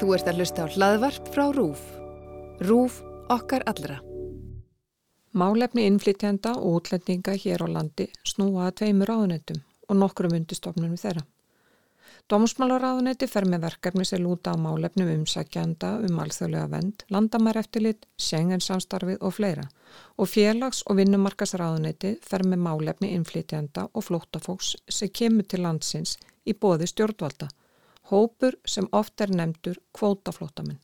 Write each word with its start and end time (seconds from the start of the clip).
Þú 0.00 0.14
ert 0.16 0.28
að 0.30 0.38
hlusta 0.40 0.64
á 0.64 0.72
hlaðvarp 0.72 1.28
frá 1.34 1.44
RÚF. 1.54 1.82
RÚF 2.64 3.02
okkar 3.32 3.64
allra. 3.70 3.98
Málefni 5.32 5.86
innflytjanda 5.88 6.54
og 6.58 6.80
útlendinga 6.80 7.36
hér 7.40 7.64
á 7.64 7.68
landi 7.72 8.08
snúa 8.28 8.68
að 8.68 8.82
tveimur 8.82 9.12
áðunetum 9.14 9.62
og 9.88 10.00
nokkrum 10.00 10.34
undistofnum 10.36 10.96
þeirra. 11.00 11.24
Dómsmálaráðunetti 12.30 13.26
fer 13.28 13.44
með 13.50 13.64
verkefni 13.66 14.04
sem 14.08 14.22
lúta 14.22 14.54
á 14.54 14.56
málefnum 14.56 15.10
umsækjanda 15.12 15.90
um 16.06 16.20
alþjóðlega 16.22 16.68
vend, 16.72 17.04
landamæreftillit, 17.12 18.06
sengensamstarfið 18.16 19.18
og 19.20 19.34
fleira 19.36 19.66
og 20.16 20.30
félags- 20.30 20.84
og 20.86 21.00
vinnumarkasráðunetti 21.00 22.14
fer 22.24 22.46
með 22.46 22.62
málefni 22.68 23.10
innflytjanda 23.16 23.88
og 23.92 24.06
flóttafóks 24.06 24.76
sem 24.88 25.10
kemur 25.12 25.48
til 25.48 25.64
landsins 25.66 26.16
í 26.46 26.54
bóði 26.54 26.88
stjórnvalda, 26.88 27.50
hópur 28.10 28.56
sem 28.66 28.88
oft 28.92 29.20
er 29.20 29.30
nefndur 29.30 29.78
kvótaflótamenn. 29.92 30.80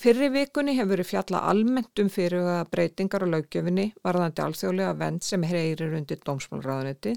Fyrri 0.00 0.28
vikunni 0.32 0.72
hefur 0.76 0.94
verið 0.94 1.08
fjalla 1.10 1.40
almennt 1.50 2.00
um 2.02 2.08
fyrirhuga 2.10 2.56
breytingar 2.72 3.22
á 3.22 3.28
laugjöfinni 3.28 3.84
varðandi 4.06 4.42
alþjóðlega 4.44 4.94
vend 5.02 5.24
sem 5.24 5.44
heyrir 5.46 5.94
undir 5.98 6.22
dómsmálráðanetti 6.26 7.12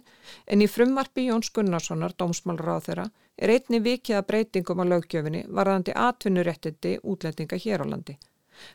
en 0.48 0.64
í 0.64 0.68
frumvarpi 0.68 1.26
Jóns 1.30 1.50
Gunnarssonar 1.56 2.16
dómsmálráð 2.20 2.90
þeirra 2.90 3.06
er 3.38 3.54
einni 3.56 3.80
vikið 3.86 4.20
að 4.20 4.28
breytingum 4.32 4.84
á 4.84 4.86
laugjöfinni 4.92 5.46
varðandi 5.60 5.96
atvinnuréttindi 6.08 6.98
útlendinga 7.04 7.62
hér 7.64 7.86
á 7.88 7.92
landi. 7.94 8.18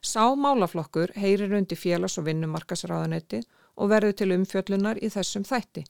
Sá 0.01 0.33
málaflokkur 0.35 1.13
heyrir 1.21 1.53
undir 1.53 1.79
félags- 1.79 2.19
og 2.19 2.27
vinnumarkasráðanetti 2.31 3.43
og 3.77 3.93
verður 3.93 4.17
til 4.17 4.33
umfjöllunar 4.39 5.01
í 5.05 5.13
þessum 5.13 5.45
þætti. 5.45 5.85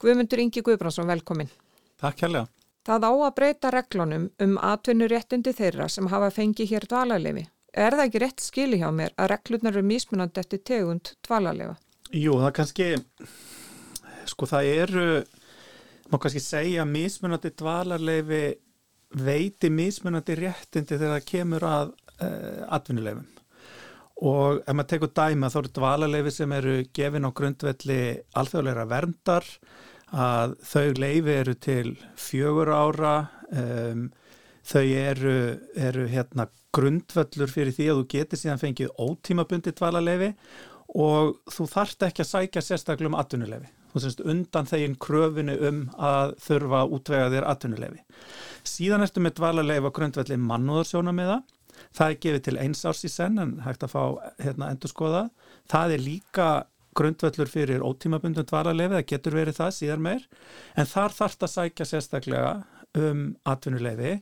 Guðmundur 0.00 0.42
Ingi 0.44 0.62
Guðbrandsson, 0.62 1.08
velkomin. 1.08 1.48
Takk 1.96 2.20
kærlega. 2.20 2.46
Það 2.86 3.02
á 3.02 3.12
að 3.26 3.34
breyta 3.34 3.70
reglunum 3.74 4.26
um 4.44 4.58
atvinnuréttindi 4.62 5.52
þeirra 5.58 5.88
sem 5.90 6.06
hafa 6.12 6.30
fengið 6.30 6.70
hér 6.70 6.86
dvalarlefi. 6.86 7.42
Er 7.74 7.96
það 7.98 8.04
ekki 8.04 8.20
rétt 8.22 8.44
skili 8.44 8.78
hjá 8.78 8.88
mér 8.94 9.14
að 9.18 9.32
reglurnar 9.32 9.74
eru 9.74 9.88
mísmunandi 9.88 10.40
eftir 10.40 10.62
tegund 10.70 11.10
dvalarlefa? 11.26 11.74
Jú, 12.14 12.36
það 12.38 12.52
kannski, 12.60 12.86
sko 14.30 14.48
það 14.48 14.70
eru, 14.70 15.08
má 16.12 16.16
kannski 16.22 16.44
segja 16.44 16.86
mísmunandi 16.86 17.50
dvalarlefi 17.58 18.44
veiti 19.26 19.70
mísmunandi 19.72 20.38
réttindi 20.38 20.94
þegar 20.94 21.16
það 21.16 21.28
kemur 21.32 21.66
að 21.66 21.90
uh, 21.90 22.62
atvinnuleifum. 22.78 23.26
Og 24.30 24.62
ef 24.62 24.72
maður 24.72 24.92
tekur 24.94 25.12
dæma 25.18 25.50
þá 25.52 25.58
eru 25.64 25.74
dvalarleifi 25.80 26.36
sem 26.38 26.54
eru 26.56 26.78
gefin 26.96 27.26
á 27.26 27.30
grundvelli 27.36 28.00
alþjóðleira 28.38 28.86
verndar 28.88 29.50
að 30.14 30.54
þau 30.62 30.86
leifi 31.00 31.34
eru 31.34 31.54
til 31.58 31.96
fjögur 32.20 32.70
ára 32.70 33.16
um, 33.50 34.06
þau 34.66 34.84
eru, 34.84 35.36
eru 35.74 36.06
hérna 36.10 36.48
grundvöllur 36.76 37.50
fyrir 37.50 37.74
því 37.74 37.88
að 37.90 38.00
þú 38.00 38.06
getur 38.14 38.40
síðan 38.40 38.62
fengið 38.62 38.94
ótímabundi 39.00 39.74
dvalarleifi 39.74 40.32
og 40.94 41.36
þú 41.50 41.66
þarft 41.72 42.06
ekki 42.06 42.22
að 42.22 42.30
sækja 42.30 42.62
sérstaklega 42.64 43.10
um 43.10 43.18
atvinnuleifi 43.18 43.72
þú 43.92 44.02
semst 44.04 44.22
undan 44.28 44.68
þegin 44.68 44.96
kröfinu 45.00 45.56
um 45.68 45.82
að 45.96 46.36
þurfa 46.44 46.82
að 46.82 46.96
útvega 46.98 47.32
þér 47.32 47.48
atvinnuleifi 47.52 48.02
síðan 48.66 49.06
ertu 49.06 49.22
með 49.24 49.38
dvalarleifi 49.40 49.90
á 49.90 49.96
grundvelli 49.98 50.38
mannúðarsjónamiða 50.42 51.40
það 51.96 52.08
er 52.08 52.20
gefið 52.24 52.44
til 52.46 52.56
eins 52.62 52.84
árs 52.88 53.04
í 53.06 53.12
senn 53.12 53.40
en 53.42 53.54
hægt 53.64 53.84
að 53.86 53.94
fá 53.94 54.02
hérna 54.42 54.70
endur 54.72 54.92
skoða 54.92 55.26
það 55.70 55.96
er 55.96 56.04
líka 56.04 56.48
grundvöllur 56.96 57.50
fyrir 57.50 57.84
ótímabundum 57.84 58.46
dvalarleifi, 58.48 58.98
það 58.98 59.08
getur 59.12 59.38
verið 59.40 59.60
það 59.60 59.72
síðan 59.78 60.04
meir, 60.06 60.26
en 60.76 60.90
þar 60.90 61.16
þarf 61.16 61.38
það 61.38 61.48
að 61.48 61.54
sækja 61.54 61.88
sérstaklega 61.92 62.52
um 62.96 63.24
atvinnuleifi 63.46 64.14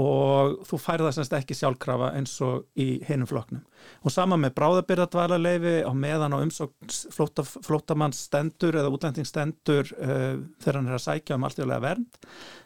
og 0.00 0.62
þú 0.64 0.78
færða 0.80 1.10
semst 1.12 1.34
ekki 1.36 1.56
sjálfkrafa 1.56 2.14
eins 2.16 2.32
og 2.44 2.64
í 2.80 3.02
hinum 3.04 3.28
floknum. 3.28 3.60
Og 4.00 4.14
sama 4.14 4.38
með 4.40 4.54
bráðabyrðadvalarleifi 4.56 5.74
á 5.84 5.92
meðan 5.92 6.32
á 6.32 6.40
umsókn 6.40 6.94
flótamanns 7.66 8.22
stendur 8.28 8.78
eða 8.80 8.92
útlendingstendur 8.94 9.92
uh, 9.98 10.40
þegar 10.64 10.78
hann 10.78 10.88
er 10.88 10.96
að 10.96 11.04
sækja 11.04 11.36
um 11.36 11.44
alltjóðlega 11.48 11.84
vernd, 11.84 12.20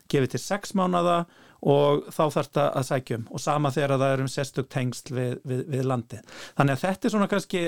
gefið 0.06 0.37
til 0.37 0.43
sex 0.45 0.77
mánada 0.79 1.25
og 1.25 1.46
þá 1.66 2.21
þarf 2.22 2.37
þetta 2.37 2.66
að 2.78 2.87
sækjum 2.91 3.25
og 3.31 3.43
sama 3.43 3.72
þegar 3.75 3.97
það 3.97 4.12
er 4.15 4.22
um 4.22 4.31
sérstök 4.31 4.69
tengsl 4.72 5.15
við, 5.16 5.32
við, 5.43 5.65
við 5.72 5.88
landi. 5.91 6.21
Þannig 6.59 6.77
að 6.77 6.84
þetta 6.84 7.09
er 7.09 7.15
svona 7.16 7.31
kannski 7.32 7.65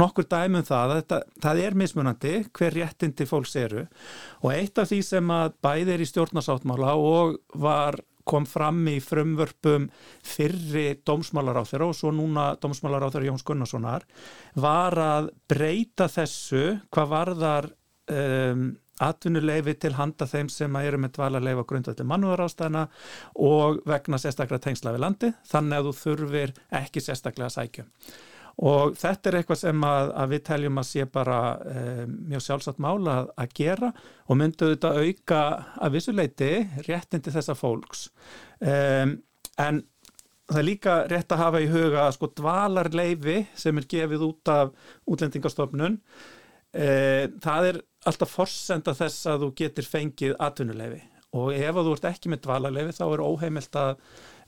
nokkur 0.00 0.28
dæmum 0.30 0.66
það, 0.68 0.94
þetta, 0.98 1.22
það 1.46 1.62
er 1.64 1.80
mismunandi 1.80 2.34
hver 2.58 2.76
réttindi 2.76 3.26
fólks 3.28 3.56
eru 3.60 3.86
og 4.42 4.52
eitt 4.52 4.80
af 4.80 4.90
því 4.90 5.00
sem 5.06 5.34
að 5.34 5.56
bæði 5.64 5.96
er 5.96 6.04
í 6.04 6.10
stjórnarsáttmála 6.10 6.94
og 7.00 7.40
var 7.60 8.00
kom 8.30 8.46
fram 8.46 8.84
í 8.90 8.98
frumvörpum 9.02 9.88
fyrri 10.26 11.00
dómsmálaráþur 11.06 11.88
og 11.88 11.96
svo 11.96 12.12
núna 12.14 12.52
dómsmálaráþur 12.62 13.26
Jóns 13.26 13.44
Gunnarssonar 13.46 14.04
var 14.60 14.96
að 15.00 15.32
breyta 15.50 16.06
þessu 16.12 16.76
hvað 16.92 17.12
varðar 17.14 17.70
um, 18.12 18.70
atvinnuleifi 19.00 19.76
til 19.80 19.94
handa 19.98 20.28
þeim 20.28 20.50
sem 20.52 20.80
eru 20.80 21.00
með 21.00 21.14
dvalarleifi 21.18 21.64
á 21.64 21.70
grundvöldi 21.72 22.08
mannúðarástæðina 22.08 22.86
og 23.50 23.80
vegna 23.88 24.20
sérstaklega 24.20 24.66
tengsla 24.66 24.94
við 24.96 25.04
landi 25.06 25.32
þannig 25.50 25.78
að 25.78 25.88
þú 25.88 25.94
þurfir 26.02 26.54
ekki 26.80 27.04
sérstaklega 27.04 27.54
sækja. 27.54 27.86
Og 28.60 28.96
þetta 28.98 29.30
er 29.30 29.38
eitthvað 29.38 29.60
sem 29.62 29.84
að, 29.88 30.10
að 30.20 30.32
við 30.34 30.42
teljum 30.50 30.80
að 30.82 30.88
sé 30.90 31.06
bara 31.08 31.38
e, 31.64 31.84
mjög 32.08 32.42
sjálfsagt 32.44 32.82
mála 32.82 33.14
að, 33.22 33.30
að 33.40 33.54
gera 33.56 33.88
og 34.26 34.36
myndu 34.40 34.72
þetta 34.74 34.90
auka 35.00 35.38
að 35.80 35.94
vissuleiti 35.96 36.50
réttindi 36.88 37.32
þessa 37.32 37.56
fólks. 37.56 38.10
E, 38.60 38.74
en 39.64 39.80
það 40.50 40.60
er 40.60 40.66
líka 40.66 40.96
rétt 41.08 41.32
að 41.32 41.42
hafa 41.44 41.62
í 41.62 41.70
huga 41.70 42.04
að 42.04 42.16
sko 42.18 42.30
dvalarleifi 42.40 43.38
sem 43.62 43.80
er 43.80 43.88
gefið 43.94 44.26
út 44.26 44.52
af 44.52 44.74
útlendingastofnun, 45.08 46.00
það 46.70 47.64
er 47.66 47.78
alltaf 48.06 48.30
forsenda 48.30 48.94
þess 48.94 49.26
að 49.26 49.44
þú 49.44 49.48
getur 49.58 49.88
fengið 49.90 50.36
atvinnuleifi 50.38 51.00
og 51.36 51.54
ef 51.54 51.78
þú 51.78 51.94
ert 51.94 52.06
ekki 52.10 52.30
með 52.30 52.44
dvalarleifi 52.46 52.94
þá 52.96 53.04
er 53.06 53.22
óheimilt 53.22 53.76
að 53.78 53.90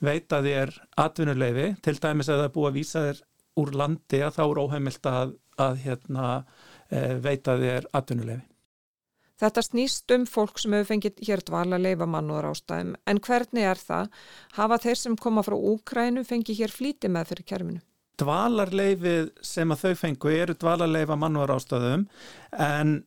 veita 0.02 0.40
þér 0.42 0.72
atvinnuleifi 0.98 1.66
til 1.84 1.98
dæmis 2.02 2.30
að 2.30 2.40
það 2.40 2.48
er 2.48 2.54
búið 2.56 2.70
að 2.70 2.78
vísa 2.78 3.02
þér 3.06 3.20
úr 3.62 3.74
landi 3.76 4.22
að 4.24 4.38
þá 4.38 4.42
er 4.44 4.62
óheimilt 4.62 5.10
að, 5.10 5.34
að 5.60 5.76
hérna, 5.84 6.30
e, 6.88 7.02
veita 7.22 7.58
þér 7.60 7.86
atvinnuleifi. 7.92 8.48
Þetta 9.42 9.62
snýst 9.66 10.12
um 10.14 10.24
fólk 10.30 10.60
sem 10.62 10.74
hefur 10.76 10.90
fengið 10.92 11.22
hér 11.26 11.42
dvalarleifa 11.46 12.06
mannúðar 12.06 12.52
ástæðum 12.52 12.92
en 13.10 13.22
hvernig 13.26 13.66
er 13.66 13.80
það? 13.80 14.12
Hafa 14.58 14.78
þeir 14.84 15.00
sem 15.00 15.16
koma 15.18 15.42
frá 15.46 15.56
Úkrænu 15.58 16.22
fengið 16.26 16.62
hér 16.62 16.74
flíti 16.74 17.10
með 17.10 17.32
fyrir 17.32 17.48
kerminu? 17.50 17.82
Dvalarleifið 18.20 19.30
sem 19.44 19.72
að 19.72 19.86
þau 19.86 19.94
fengu 20.02 20.32
eru 20.34 20.56
dvalarleifa 20.58 21.16
mannúðar 21.18 21.54
ástæðum 21.56 22.06
en 22.60 22.98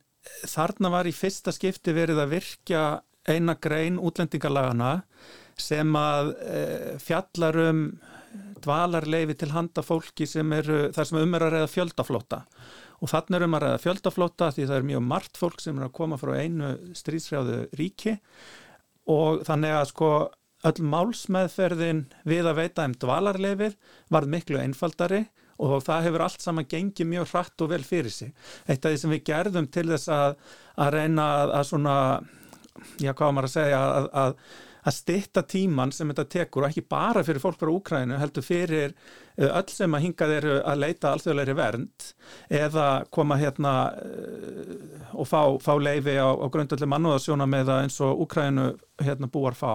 þarna 0.50 0.92
var 0.94 1.10
í 1.10 1.14
fyrsta 1.14 1.54
skipti 1.54 1.94
verið 1.96 2.24
að 2.24 2.34
virkja 2.34 2.86
eina 3.30 3.56
grein 3.62 4.00
útlendingalagana 4.02 5.04
sem 5.58 5.94
að 5.98 6.32
e, 6.42 6.64
fjallar 7.02 7.58
um 7.70 7.86
dvalarleifi 8.66 9.38
til 9.40 9.52
handa 9.54 9.84
fólki 9.86 10.28
sem 10.28 10.52
eru 10.58 10.90
þar 10.96 11.08
sem 11.08 11.22
um 11.22 11.38
er 11.38 11.46
að 11.46 11.56
reyða 11.56 11.72
fjöldaflóta 11.72 12.42
og 13.02 13.12
þannig 13.12 13.38
er 13.38 13.46
um 13.46 13.58
að 13.58 13.66
reyða 13.66 13.82
fjöldaflóta 13.84 14.50
því 14.56 14.68
það 14.70 14.78
er 14.78 14.88
mjög 14.90 15.06
margt 15.10 15.40
fólk 15.40 15.62
sem 15.64 15.78
er 15.80 15.88
að 15.88 15.96
koma 16.00 16.20
frá 16.20 16.34
einu 16.40 16.72
stríðsrjáðu 16.96 17.58
ríki. 17.80 18.16
Og 19.12 19.44
þannig 19.46 19.76
að 19.76 19.88
sko 19.92 20.10
öll 20.66 20.86
málsmeðferðin 20.92 22.06
við 22.28 22.50
að 22.50 22.60
veita 22.62 22.86
um 22.88 22.96
dvalarleifið 23.02 23.76
var 24.14 24.30
miklu 24.30 24.62
einfaldari 24.62 25.26
og 25.62 25.78
það 25.86 26.08
hefur 26.10 26.26
allt 26.26 26.44
saman 26.44 26.68
gengið 26.68 27.10
mjög 27.12 27.30
hratt 27.32 27.64
og 27.64 27.72
vel 27.72 27.84
fyrir 27.88 28.12
sig. 28.12 28.34
Eitt 28.68 28.84
af 28.84 28.92
því 28.92 29.02
sem 29.02 29.14
við 29.14 29.26
gerðum 29.30 29.70
til 29.72 29.88
þess 29.94 30.12
að, 30.12 30.38
að 30.84 30.94
reyna 30.98 31.28
að, 31.40 31.54
að 31.60 31.68
svona, 31.70 31.98
já 33.00 33.12
hvað 33.14 33.36
maður 33.38 33.50
að 33.50 33.56
segja, 33.56 33.84
að, 33.86 34.10
að, 34.24 34.36
að 34.86 34.96
stitta 34.96 35.44
tíman 35.50 35.94
sem 35.96 36.10
þetta 36.12 36.26
tekur 36.30 36.66
og 36.66 36.70
ekki 36.70 36.86
bara 36.90 37.24
fyrir 37.26 37.42
fólk 37.42 37.58
frá 37.60 37.72
Úkrænu, 37.74 38.18
heldur 38.22 38.46
fyrir 38.46 38.94
eh, 38.94 39.50
öll 39.50 39.72
sem 39.74 39.98
að 39.98 40.06
hinga 40.06 40.30
þeir 40.32 40.48
að 40.62 40.82
leita 40.84 41.14
alþjóðleiri 41.14 41.56
vernd 41.58 42.10
eða 42.62 42.88
koma 43.14 43.40
hérna 43.42 43.76
uh, 43.98 45.16
og 45.16 45.30
fá, 45.30 45.42
fá 45.62 45.74
leifi 45.82 46.18
á, 46.22 46.30
á 46.30 46.46
grundalli 46.54 46.90
mannúðarsjóna 46.92 47.50
með 47.50 47.72
það 47.72 47.86
eins 47.86 48.02
og 48.06 48.26
Úkrænu 48.26 48.68
hérna 49.02 49.32
búar 49.32 49.58
fá, 49.58 49.74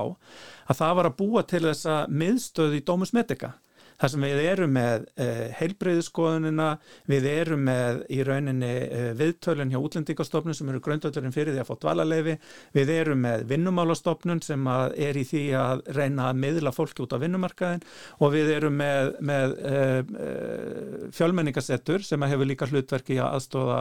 að 0.70 0.79
það 0.82 0.94
var 1.00 1.11
að 1.11 1.19
búa 1.19 1.44
til 1.49 1.64
þessa 1.67 2.05
miðstöð 2.08 2.79
í 2.79 2.85
Dómus 2.87 3.14
Medica 3.17 3.56
þar 4.00 4.12
sem 4.12 4.25
við 4.25 4.41
erum 4.49 4.73
með 4.75 5.06
uh, 5.20 5.43
heilbreyðiskoðunina, 5.58 6.69
við 7.11 7.29
erum 7.31 7.64
með 7.69 8.00
í 8.12 8.20
rauninni 8.26 8.70
uh, 8.87 9.08
viðtölun 9.19 9.73
hjá 9.73 9.81
útlendingastofnun 9.81 10.56
sem 10.56 10.70
eru 10.73 10.82
gröndöldurinn 10.85 11.35
fyrir 11.35 11.55
því 11.55 11.62
að 11.64 11.70
fá 11.70 11.81
dvalarleifi, 11.85 12.37
við 12.76 12.93
erum 12.97 13.23
með 13.26 13.44
vinnumálastofnun 13.50 14.43
sem 14.44 14.70
er 14.70 15.20
í 15.20 15.26
því 15.29 15.44
að 15.61 15.85
reyna 15.97 16.31
að 16.31 16.41
miðla 16.44 16.75
fólki 16.75 17.05
út 17.05 17.14
á 17.17 17.23
vinnumarkaðin 17.23 17.85
og 18.20 18.35
við 18.35 18.55
erum 18.56 18.81
með, 18.81 19.12
með 19.32 19.56
uh, 19.70 21.11
fjölmenningasettur 21.17 22.06
sem 22.06 22.29
hefur 22.31 22.49
líka 22.49 22.69
hlutverki 22.70 23.19
að 23.20 23.37
aðstóða 23.37 23.81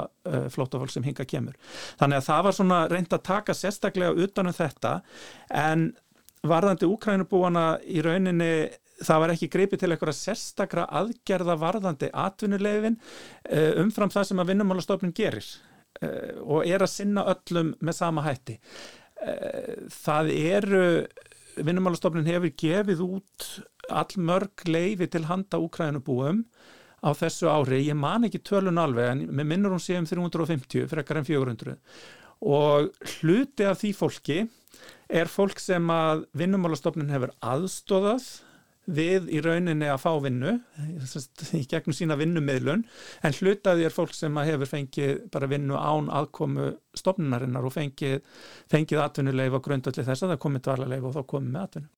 flótafólk 0.54 0.92
sem 0.94 1.06
hinga 1.06 1.26
kemur. 1.28 1.56
Þannig 2.00 2.20
að 2.20 2.28
það 2.28 2.44
var 2.46 2.56
svona 2.58 2.84
reynd 2.92 3.16
að 3.16 3.26
taka 3.26 3.56
sérstaklega 3.58 4.26
utanum 4.26 4.56
þetta. 4.56 5.00
En 5.50 5.90
varðandi 6.48 6.88
úkrænubúana 6.88 7.66
í 7.84 8.04
rauninni 8.06 8.52
það 9.06 9.24
var 9.24 9.34
ekki 9.34 9.50
greipið 9.54 9.82
til 9.82 9.92
eitthvað 9.94 10.18
sérstakra 10.18 10.86
aðgerða 11.00 11.56
varðandi 11.62 12.12
atvinnulegin 12.26 13.00
uh, 13.00 13.82
umfram 13.84 14.12
það 14.14 14.30
sem 14.30 14.44
að 14.44 14.54
vinnumálastofnun 14.54 15.16
gerir 15.16 15.48
uh, 16.04 16.40
og 16.44 16.68
er 16.68 16.86
að 16.86 16.94
sinna 16.94 17.26
öllum 17.34 17.74
með 17.80 18.00
sama 18.00 18.26
hætti. 18.28 18.60
Uh, 19.20 19.88
það 19.94 20.34
eru, 20.36 20.84
vinnumálastofnun 21.60 22.30
hefur 22.30 22.56
gefið 22.64 23.06
út 23.06 23.50
allmörg 23.90 24.68
leifi 24.70 25.10
til 25.10 25.26
handa 25.30 25.60
úkrænubúum 25.62 26.44
á 27.00 27.10
þessu 27.16 27.48
ári, 27.48 27.86
ég 27.88 27.96
man 27.96 28.28
ekki 28.28 28.42
tölun 28.44 28.80
alveg 28.82 29.14
en 29.14 29.22
með 29.32 29.48
minnur 29.54 29.76
hún 29.76 29.84
sé 29.84 29.96
um 29.96 30.08
350 30.08 30.90
frekar 30.92 31.22
en 31.22 31.28
400 31.28 31.78
og 32.40 32.92
hluti 33.20 33.68
af 33.68 33.80
því 33.82 33.94
fólki 33.96 34.40
er 35.10 35.32
fólk 35.32 35.60
sem 35.60 35.90
að 35.92 36.26
vinnumálastofnun 36.38 37.12
hefur 37.12 37.34
aðstóðað 37.44 38.28
við 38.96 39.30
í 39.34 39.42
rauninni 39.44 39.90
að 39.92 40.02
fá 40.02 40.10
vinnu 40.24 40.56
í 41.60 41.62
gegnum 41.70 41.96
sína 41.96 42.18
vinnumiðlun 42.20 42.84
en 43.26 43.38
hlutaði 43.38 43.88
er 43.88 43.96
fólk 43.96 44.16
sem 44.18 44.36
hefur 44.42 44.70
fengið 44.70 45.24
bara 45.34 45.50
vinnu 45.52 45.78
án 45.78 46.10
aðkomu 46.14 46.72
stofnunarinnar 46.98 47.68
og 47.68 47.76
fengið, 47.76 48.20
fengið 48.72 49.04
atvinnuleif 49.04 49.56
á 49.56 49.66
grundalli 49.66 50.06
þess 50.06 50.26
að 50.26 50.36
það 50.36 50.44
komið 50.46 50.66
dvalarleif 50.68 51.08
og 51.10 51.16
þá 51.18 51.24
komið 51.34 51.56
með 51.56 51.66
atvinnu. 51.68 51.92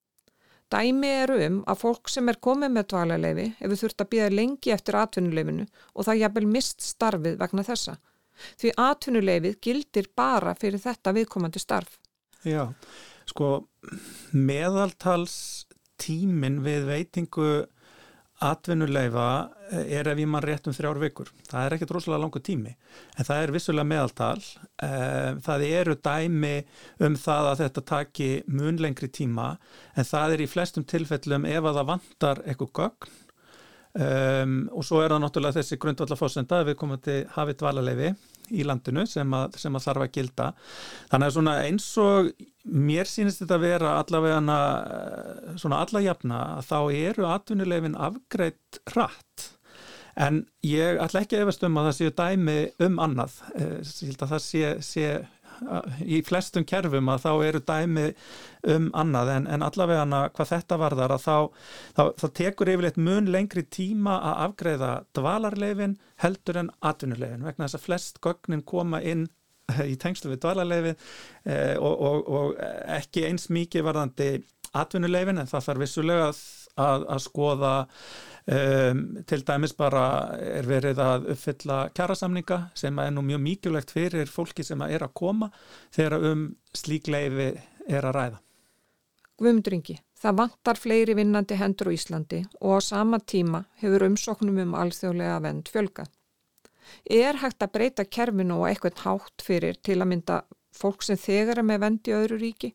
Dæmi 0.72 1.10
eru 1.12 1.40
um 1.44 1.58
að 1.68 1.82
fólk 1.82 2.10
sem 2.12 2.30
er 2.32 2.40
komið 2.40 2.72
með 2.78 2.86
dvalarleifi 2.94 3.48
hefur 3.58 3.80
þurft 3.82 4.04
að 4.06 4.12
býða 4.14 4.30
lengi 4.32 4.72
eftir 4.72 4.98
atvinnuleifinu 5.02 5.66
og 5.68 6.08
það 6.08 6.22
jafnvel 6.22 6.48
mist 6.48 6.86
starfið 6.86 7.36
vegna 7.42 7.66
þessa. 7.68 7.98
Því 8.62 8.72
atvinnuleifið 8.80 9.58
gildir 9.66 10.08
bara 10.16 10.54
fyrir 10.56 10.80
þetta 10.82 11.12
viðkomandi 11.18 11.60
starf. 11.60 11.98
Já, 12.48 12.72
sko 13.28 13.50
meðaltals 14.32 15.68
tímin 16.02 16.60
við 16.66 16.90
veitingu 16.90 17.52
atvinnuleifa 18.42 19.28
eh, 19.70 19.98
er 20.00 20.10
ef 20.10 20.20
ég 20.20 20.30
mann 20.30 20.44
rétt 20.44 20.68
um 20.68 20.76
þrjár 20.76 21.00
vikur. 21.02 21.30
Það 21.50 21.66
er 21.66 21.76
ekkert 21.76 21.94
rosalega 21.96 22.24
langu 22.24 22.42
tími 22.42 22.74
en 22.74 23.28
það 23.28 23.42
er 23.44 23.54
vissulega 23.56 23.90
meðaltal. 23.92 24.46
Eh, 24.82 25.32
það 25.46 25.66
eru 25.70 25.98
dæmi 26.02 26.56
um 27.06 27.18
það 27.22 27.52
að 27.52 27.66
þetta 27.66 27.86
taki 27.94 28.30
mun 28.50 28.82
lengri 28.82 29.12
tíma 29.14 29.52
en 29.96 30.08
það 30.08 30.38
er 30.38 30.46
í 30.46 30.50
flestum 30.50 30.88
tilfellum 30.90 31.46
ef 31.50 31.62
að 31.62 31.82
það 31.82 31.92
vantar 31.92 32.44
eitthvað 32.46 32.74
gögn 32.82 33.20
um, 33.94 34.58
og 34.72 34.86
svo 34.88 35.02
er 35.04 35.14
það 35.14 35.24
náttúrulega 35.26 35.60
þessi 35.60 35.80
grundvallafósenda 35.82 36.62
við 36.68 36.78
komum 36.80 37.02
til 37.04 37.22
hafið 37.36 37.60
dvalarleifi 37.62 38.12
í 38.58 38.66
landinu 38.68 39.06
sem 39.08 39.36
að, 39.36 39.58
sem 39.62 39.76
að 39.76 39.86
þarf 39.86 40.06
að 40.06 40.14
gilda. 40.18 40.48
Þannig 41.12 41.38
að 41.42 41.62
eins 41.68 41.92
og 42.02 42.32
mér 42.66 43.10
sínist 43.10 43.42
þetta 43.42 43.58
að 43.58 43.66
vera 43.66 43.96
allavega 44.02 44.60
eh, 44.60 45.58
svona 45.62 45.82
allajafna 45.86 46.44
að 46.60 46.70
þá 46.70 46.78
eru 47.00 47.28
atvinnulegin 47.32 47.98
afgreitt 47.98 48.82
rætt 48.96 49.50
en 50.22 50.42
ég 50.68 51.00
ætla 51.02 51.24
ekki 51.24 51.38
að 51.38 51.46
efast 51.46 51.64
um 51.66 51.78
að 51.80 51.88
það 51.90 51.98
séu 51.98 52.16
dæmi 52.18 52.58
um 52.86 52.98
annað. 53.02 53.38
Eh, 53.56 54.18
það 54.20 54.42
sé, 54.44 54.74
sé 54.84 55.14
í 56.10 56.22
flestum 56.26 56.66
kerfum 56.68 57.10
að 57.12 57.26
þá 57.26 57.32
eru 57.46 57.62
dæmi 57.66 58.06
um 58.74 58.88
annað 58.98 59.34
en, 59.36 59.48
en 59.48 59.66
allavega 59.66 60.22
hvað 60.34 60.52
þetta 60.56 60.78
varðar 60.82 61.14
að 61.16 61.26
þá, 61.26 61.36
þá, 61.98 62.04
þá 62.22 62.26
tekur 62.40 62.72
yfirleitt 62.74 62.98
mun 63.02 63.30
lengri 63.34 63.64
tíma 63.70 64.18
að 64.32 64.42
afgreða 64.48 64.92
dvalarleifin 65.18 65.98
heldur 66.24 66.64
en 66.64 66.72
atvinnuleifin 66.82 67.46
vegna 67.46 67.68
þess 67.68 67.80
að 67.80 67.86
flest 67.86 68.22
gögnin 68.26 68.66
koma 68.66 69.02
inn 69.02 69.28
eh, 69.28 69.41
í 69.92 69.98
tengslu 70.02 70.34
við 70.34 70.42
dvalarleifin 70.46 70.98
eh, 71.46 71.76
og, 71.78 71.94
og, 72.10 72.34
og 72.40 72.66
ekki 72.98 73.28
eins 73.30 73.50
mikið 73.54 73.88
varðandi 73.90 74.34
atvinnuleifin 74.78 75.42
en 75.42 75.50
það 75.52 75.66
þarf 75.68 75.86
vissulega 75.86 76.28
að, 76.32 76.44
að, 77.08 77.24
skoða 77.28 77.74
Um, 78.42 79.02
til 79.30 79.44
dæmis 79.46 79.76
bara 79.78 80.34
er 80.42 80.66
verið 80.66 80.98
að 80.98 81.28
uppfylla 81.36 81.76
kjærasamninga 81.94 82.56
sem 82.74 82.98
er 82.98 83.12
nú 83.14 83.22
mjög 83.22 83.44
mikilvægt 83.46 83.94
fyrir 83.94 84.32
fólki 84.34 84.66
sem 84.66 84.82
er 84.82 85.06
að 85.06 85.14
koma 85.14 85.52
þegar 85.94 86.26
um 86.32 86.42
slík 86.74 87.12
leifi 87.14 87.52
er 87.86 88.08
að 88.10 88.16
ræða. 88.18 88.40
Guðmundur 89.38 89.76
Ingi, 89.78 90.00
það 90.18 90.40
vantar 90.42 90.82
fleiri 90.82 91.18
vinnandi 91.22 91.60
hendur 91.62 91.94
á 91.94 91.96
Íslandi 91.96 92.42
og 92.60 92.76
á 92.76 92.80
sama 92.82 93.22
tíma 93.22 93.62
hefur 93.84 94.08
umsóknum 94.10 94.58
um 94.66 94.74
alþjóðlega 94.82 95.38
vend 95.46 95.70
fjölga. 95.70 96.08
Er 97.06 97.40
hægt 97.42 97.64
að 97.64 97.74
breyta 97.78 98.06
kerfinu 98.06 98.62
og 98.62 98.70
eitthvað 98.70 99.04
hátt 99.06 99.46
fyrir 99.46 99.80
til 99.84 100.00
að 100.00 100.10
mynda 100.14 100.44
fólk 100.76 101.04
sem 101.06 101.20
þegar 101.20 101.62
er 101.62 101.68
með 101.68 101.84
vend 101.86 102.08
í 102.08 102.16
öðru 102.16 102.40
ríki? 102.42 102.72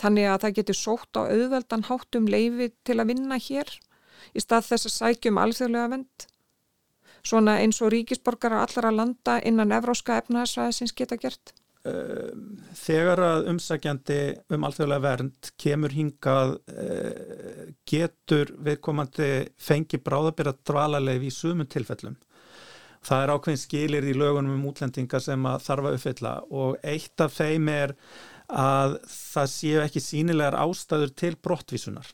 Þannig 0.00 0.30
að 0.30 0.42
það 0.44 0.56
getur 0.58 0.78
sótt 0.78 1.18
á 1.18 1.22
auðveldan 1.28 1.86
hátt 1.90 2.16
um 2.16 2.28
leifi 2.30 2.70
til 2.86 2.98
að 3.00 3.10
vinna 3.12 3.38
hér? 3.40 3.78
í 4.34 4.42
stað 4.42 4.68
þess 4.70 4.88
að 4.88 4.96
sækjum 4.96 5.40
alþjóðlega 5.40 5.94
vend. 5.94 6.26
Svona 7.26 7.58
eins 7.60 7.80
og 7.84 7.92
ríkisborgara 7.92 8.62
allara 8.64 8.92
landa 8.94 9.40
innan 9.46 9.74
evróska 9.76 10.16
efnaðsvæðisins 10.22 10.94
geta 10.96 11.18
gert? 11.20 11.52
Ehm, 11.88 12.60
þegar 12.76 13.22
að 13.24 13.50
umsækjandi 13.52 14.20
um 14.52 14.64
alþjóðlega 14.68 15.04
vernd 15.04 15.50
kemur 15.60 15.94
hingað 15.96 16.56
eh, 16.72 17.70
getur 17.88 18.52
viðkomandi 18.64 19.30
fengi 19.60 20.00
bráðabyrra 20.04 20.56
dvalarleif 20.64 21.28
í 21.28 21.32
sumum 21.34 21.68
tilfellum. 21.68 22.16
Það 23.06 23.22
er 23.24 23.32
ákveðin 23.34 23.60
skilir 23.62 24.06
í 24.10 24.16
lögunum 24.16 24.58
um 24.58 24.66
útlendinga 24.68 25.20
sem 25.24 25.46
að 25.48 25.62
þarfa 25.64 25.94
uppfylla 25.96 26.34
og 26.52 26.76
eitt 26.84 27.24
af 27.24 27.36
þeim 27.38 27.70
er 27.72 27.94
að 28.50 28.98
það 29.08 29.52
séu 29.54 29.82
ekki 29.84 30.02
sínilegar 30.04 30.58
ástæður 30.60 31.14
til 31.22 31.36
brottvísunar 31.40 32.10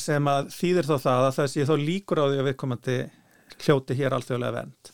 sem 0.00 0.28
að 0.30 0.48
þýðir 0.54 0.88
þá 0.88 0.94
það 0.96 1.26
að 1.26 1.34
það 1.36 1.50
sé 1.52 1.66
þá 1.68 1.74
líkur 1.82 2.22
á 2.22 2.24
því 2.24 2.38
að 2.40 2.46
viðkomandi 2.48 2.98
hljóti 3.62 3.96
hér 3.98 4.16
alþjóðlega 4.16 4.56
vernd. 4.56 4.92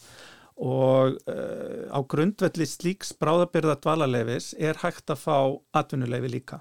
Og 0.58 1.19
uh, 1.31 1.84
á 1.94 1.98
grundvelli 2.10 2.66
slíks 2.66 3.12
bráðabyrða 3.14 3.76
dvalarleifis 3.78 4.50
er 4.58 4.81
hægt 4.82 5.12
að 5.14 5.22
fá 5.22 5.36
atvinnuleifi 5.78 6.32
líka. 6.32 6.58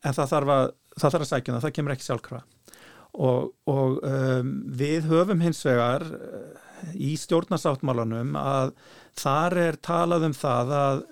En 0.00 0.16
það 0.16 0.30
þarf 0.32 0.54
að, 0.54 0.66
það 0.96 1.14
þarf 1.16 1.26
að 1.26 1.30
sækja 1.30 1.52
um 1.52 1.58
það, 1.58 1.66
það 1.66 1.76
kemur 1.78 1.94
ekki 1.94 2.08
sjálfkrafa 2.08 2.42
og, 3.14 3.52
og 3.70 3.98
um, 4.02 4.54
við 4.74 5.08
höfum 5.10 5.42
hins 5.44 5.62
vegar 5.66 6.04
uh, 6.06 6.54
í 6.94 7.14
stjórnarsáttmálanum 7.20 8.34
að 8.38 8.72
þar 9.18 9.58
er 9.62 9.78
talað 9.82 10.28
um 10.28 10.36
það 10.36 10.72
að 10.78 11.04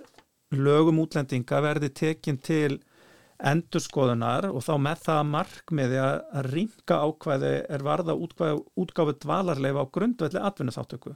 lögum 0.53 1.01
útlendinga 1.05 1.63
verði 1.65 1.93
tekinn 1.97 2.41
til 2.43 2.81
endurskoðunar 3.43 4.51
og 4.53 4.63
þá 4.63 4.75
með 4.85 5.07
það 5.07 5.23
markmiði 5.33 6.03
að 6.03 6.51
ringa 6.51 6.99
ákvæði 7.09 7.55
er 7.75 7.85
varða 7.87 8.15
útgáfi 8.15 9.17
dvalarleifa 9.25 9.82
á 9.82 9.93
grundvelli 9.94 10.43
atvinnuþáttöku 10.43 11.15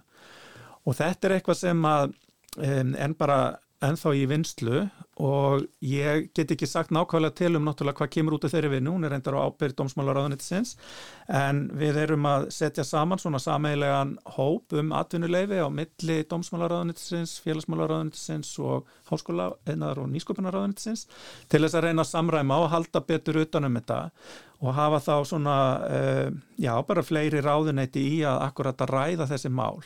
og 0.86 0.96
þetta 0.96 1.28
er 1.28 1.36
eitthvað 1.36 1.60
sem 1.60 1.86
að 1.86 2.16
en 2.56 3.14
bara 3.18 3.38
ennþá 3.84 4.14
í 4.16 4.24
vinslu 4.30 4.86
og 5.16 5.62
ég 5.80 6.28
get 6.36 6.50
ekki 6.52 6.66
sagt 6.68 6.92
nákvæmlega 6.92 7.38
til 7.38 7.56
um 7.56 7.64
náttúrulega 7.64 7.96
hvað 8.02 8.10
kemur 8.12 8.36
út 8.36 8.44
af 8.44 8.52
þeirri 8.52 8.74
vinnu, 8.74 8.92
hún 8.92 9.06
er 9.06 9.14
reyndar 9.14 9.38
á 9.40 9.48
ábyrg 9.48 9.76
dómsmálaráðunitisins 9.78 10.74
en 11.32 11.62
við 11.72 12.00
erum 12.02 12.28
að 12.28 12.50
setja 12.52 12.84
saman 12.84 13.22
svona 13.22 13.40
sameilegan 13.40 14.16
hóp 14.36 14.76
um 14.76 14.92
atvinnuleifi 14.92 15.62
á 15.64 15.68
milli 15.72 16.18
dómsmálaráðunitisins, 16.28 17.38
félagsmálaráðunitisins 17.46 18.52
og 18.60 18.90
háskóla 19.08 19.54
einaðar 19.64 20.04
og 20.04 20.12
nýsköpunaráðunitisins 20.12 21.06
til 21.48 21.62
þess 21.64 21.78
að 21.78 21.88
reyna 21.88 22.04
að 22.04 22.12
samræma 22.12 22.60
og 22.66 22.70
halda 22.74 23.04
betur 23.08 23.40
utanum 23.46 23.80
þetta 23.80 24.02
og 24.64 24.72
hafa 24.72 25.00
þá 25.04 25.14
svona, 25.28 25.56
uh, 25.84 26.28
já 26.60 26.72
bara 26.88 27.04
fleiri 27.04 27.42
ráðuneyti 27.44 28.02
í 28.16 28.20
að 28.24 28.40
akkurat 28.46 28.84
að 28.84 28.92
ræða 28.94 29.28
þessi 29.32 29.50
mál. 29.52 29.82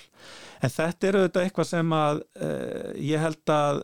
En 0.62 0.70
þetta 0.70 1.08
eru 1.08 1.22
þetta 1.24 1.42
eitthvað 1.44 1.70
sem 1.70 1.94
að 1.96 2.22
uh, 2.38 2.92
ég 3.02 3.24
held 3.24 3.54
að 3.54 3.82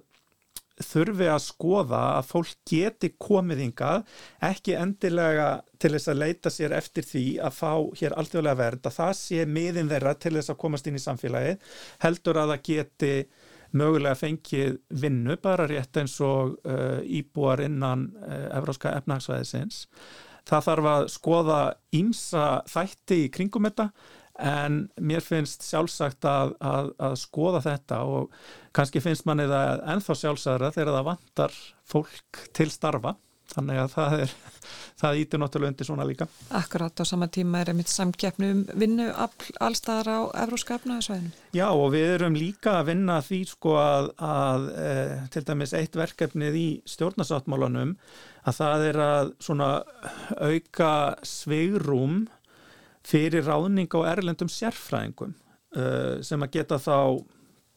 þurfi 0.83 1.29
að 1.33 1.43
skoða 1.45 2.01
að 2.19 2.29
fólk 2.31 2.53
geti 2.69 3.13
komið 3.21 3.63
yngað, 3.67 4.05
ekki 4.45 4.77
endilega 4.77 5.49
til 5.81 5.93
þess 5.95 6.13
að 6.13 6.21
leita 6.23 6.53
sér 6.53 6.77
eftir 6.77 7.07
því 7.07 7.25
að 7.47 7.57
fá 7.57 7.73
hér 8.01 8.17
alþjóðlega 8.21 8.61
verð, 8.61 8.83
að 8.85 8.97
það 8.99 9.13
sé 9.21 9.47
miðin 9.49 9.91
þeirra 9.93 10.15
til 10.21 10.35
þess 10.37 10.53
að 10.53 10.61
komast 10.65 10.91
inn 10.91 10.99
í 10.99 11.05
samfélagið, 11.05 11.75
heldur 12.05 12.41
að 12.43 12.53
það 12.55 12.65
geti 12.71 13.13
mögulega 13.77 14.19
fengið 14.21 14.77
vinnu 15.03 15.37
bara 15.43 15.67
rétt 15.69 16.01
eins 16.01 16.15
og 16.25 16.57
uh, 16.69 17.01
íbúar 17.03 17.65
innan 17.65 18.09
uh, 18.23 18.47
Evróska 18.57 18.95
efnagsvæðisins. 19.01 19.87
Það 20.47 20.69
þarf 20.69 20.89
að 20.93 21.09
skoða 21.11 21.61
ímsa 21.99 22.45
þætti 22.71 23.25
í 23.25 23.31
kringum 23.35 23.67
þetta 23.67 23.89
en 24.39 24.81
mér 25.01 25.25
finnst 25.25 25.65
sjálfsagt 25.67 26.27
að, 26.29 26.57
að, 26.61 26.91
að 27.09 27.15
skoða 27.21 27.63
þetta 27.65 28.01
og 28.05 28.35
kannski 28.77 29.01
finnst 29.05 29.27
manni 29.29 29.49
það 29.51 29.85
ennþá 29.95 30.19
sjálfsagðara 30.23 30.75
þegar 30.75 30.99
það 30.99 31.09
vantar 31.11 31.61
fólk 31.87 32.43
til 32.57 32.69
starfa 32.73 33.17
þannig 33.57 33.81
að 33.81 33.93
það 33.95 34.15
er, 34.25 34.35
það 35.01 35.19
ítir 35.23 35.41
náttúrulega 35.41 35.73
undir 35.73 35.89
svona 35.89 36.07
líka. 36.09 36.29
Akkurat 36.59 37.03
á 37.03 37.05
sama 37.09 37.29
tíma 37.33 37.63
er 37.63 37.73
einmitt 37.73 37.93
samkeppnu 37.93 38.53
um 38.53 38.63
vinnu 38.83 39.09
allstaðar 39.15 40.11
á 40.13 40.21
Evróska 40.45 40.79
efnaðisvæðinu. 40.81 41.33
Já 41.57 41.67
og 41.71 41.89
við 41.95 42.15
erum 42.19 42.39
líka 42.39 42.79
að 42.81 42.93
vinna 42.93 43.19
því 43.25 43.41
sko 43.53 43.77
að, 43.81 44.11
að 44.29 44.71
e, 44.75 44.95
til 45.35 45.45
dæmis 45.49 45.77
eitt 45.79 45.99
verkefnið 45.99 46.59
í 46.61 46.69
stjórnarsáttmálanum 46.97 47.95
að 48.47 48.59
það 48.61 48.89
er 48.91 49.03
að 49.03 49.35
svona 49.43 49.71
auka 50.37 50.91
sveigrum 51.27 52.27
fyrir 53.07 53.47
ráðning 53.47 53.91
á 53.95 54.01
erlendum 54.13 54.51
sérfræðingum 54.51 55.35
uh, 55.77 56.23
sem 56.27 56.43
að 56.43 56.55
geta 56.59 56.79
þá 56.83 57.25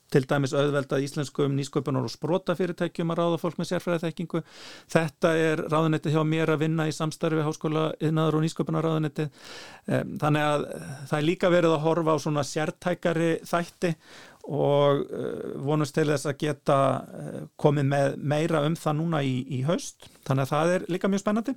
til 0.09 0.24
dæmis 0.25 0.55
auðveldað 0.57 1.03
íslenskum 1.05 1.53
nýsköpunar 1.53 2.07
og 2.07 2.09
sprótafyrirtækjum 2.09 3.12
að 3.13 3.19
ráða 3.19 3.41
fólk 3.43 3.59
með 3.59 3.67
sérfræðiþekkingu. 3.69 4.41
Þetta 4.89 5.33
er 5.38 5.62
ráðunetti 5.69 6.13
hjá 6.15 6.24
mér 6.25 6.50
að 6.55 6.63
vinna 6.63 6.88
í 6.89 6.95
samstarfi 6.98 7.43
háskóla 7.45 7.91
yðnaður 8.01 8.39
og 8.39 8.43
nýsköpunar 8.45 8.88
ráðunetti. 8.88 9.27
Um, 9.86 10.15
þannig 10.24 10.48
að 10.48 10.65
það 11.12 11.15
er 11.19 11.27
líka 11.27 11.53
verið 11.53 11.75
að 11.75 11.86
horfa 11.86 12.17
á 12.17 12.24
svona 12.25 12.48
sértækari 12.50 13.31
þætti 13.45 13.93
og 14.50 15.03
vonust 15.62 15.93
til 15.93 16.07
þess 16.09 16.25
að 16.25 16.39
geta 16.41 16.77
komið 17.62 17.89
með 17.91 18.15
meira 18.17 18.63
um 18.65 18.74
það 18.79 18.95
núna 18.98 19.19
í, 19.21 19.43
í 19.45 19.59
haust. 19.67 20.07
Þannig 20.25 20.48
að 20.48 20.53
það 20.55 20.74
er 20.74 20.86
líka 20.89 21.12
mjög 21.12 21.21
spennandi. 21.21 21.53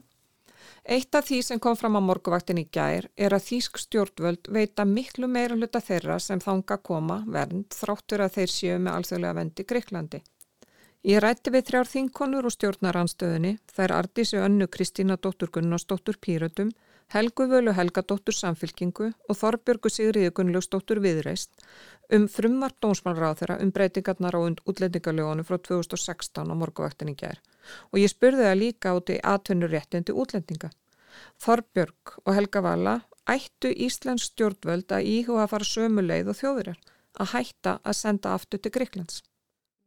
Eitt 0.82 1.14
af 1.14 1.28
því 1.28 1.36
sem 1.46 1.60
kom 1.62 1.76
fram 1.78 1.94
á 1.94 2.02
morguvaktin 2.02 2.58
í 2.58 2.64
gær 2.74 3.06
er 3.14 3.34
að 3.36 3.44
Þýsk 3.46 3.78
stjórnvöld 3.78 4.48
veita 4.50 4.82
miklu 4.84 5.28
meira 5.30 5.54
hluta 5.54 5.78
þeirra 5.78 6.16
sem 6.18 6.42
þanga 6.42 6.80
koma 6.82 7.20
vernd 7.26 7.70
þráttur 7.70 8.24
að 8.24 8.38
þeir 8.38 8.50
séu 8.50 8.78
með 8.82 8.96
alþjóðlega 8.96 9.36
vendi 9.38 9.66
Greiklandi. 9.72 10.22
Ég 11.06 11.22
rætti 11.22 11.50
við 11.54 11.68
þrjár 11.68 11.88
þinkonur 11.90 12.46
og 12.46 12.54
stjórnaranstöðinni, 12.56 13.56
þær 13.70 13.94
Ardísi 14.00 14.42
önnu 14.42 14.66
Kristína 14.66 15.16
dóttur 15.22 15.50
Gunnarsdóttur 15.54 16.18
Pírötum, 16.18 16.74
Helgu 17.14 17.46
Völu 17.46 17.74
Helgadóttur 17.76 18.34
Samfylkingu 18.34 19.12
og 19.28 19.38
Þorbjörgu 19.38 19.90
Sigriði 19.90 20.30
Gunnlaugsdóttur 20.34 21.02
Viðreist 21.04 21.58
um 22.16 22.26
frumvart 22.28 22.76
dómsmálráð 22.84 23.40
þeirra 23.40 23.56
um 23.64 23.72
breytingarnar 23.74 24.36
á 24.36 24.40
útlendingalögunum 24.42 25.48
frá 25.48 25.58
2016 25.58 26.52
á 26.52 26.54
morguvaktin 26.54 27.12
í 27.12 27.16
gær 27.16 27.40
og 27.90 28.00
ég 28.02 28.12
spurði 28.12 28.46
það 28.48 28.60
líka 28.60 28.94
út 28.98 29.12
í 29.12 29.18
atvinnuréttindi 29.22 30.14
útlendinga. 30.14 30.70
Þorbjörg 31.42 32.14
og 32.24 32.32
Helga 32.36 32.62
Vala 32.64 32.94
ættu 33.30 33.70
Íslands 33.70 34.30
stjórnvöld 34.30 34.92
að 34.92 35.08
íhuga 35.08 35.44
að 35.44 35.52
fara 35.54 35.68
sömu 35.68 36.04
leið 36.04 36.32
og 36.32 36.40
þjóðurar 36.40 36.80
að 37.20 37.34
hætta 37.36 37.76
að 37.84 37.98
senda 37.98 38.32
aftur 38.36 38.62
til 38.62 38.72
Greiklands. 38.74 39.22